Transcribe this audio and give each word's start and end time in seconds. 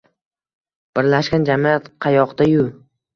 Birlashgan 0.99 1.45
jamiyat 1.49 1.91
qayoqda-yu 2.07 2.65